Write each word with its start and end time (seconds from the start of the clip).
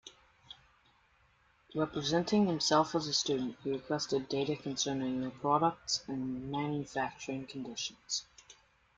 Representing 1.75 2.47
himself 2.47 2.95
as 2.95 3.05
a 3.07 3.13
student, 3.13 3.55
he 3.63 3.69
requested 3.69 4.27
data 4.29 4.55
concerning 4.55 5.21
their 5.21 5.29
products 5.29 6.03
and 6.07 6.51
manufacturing 6.51 7.45
conditions. 7.45 8.25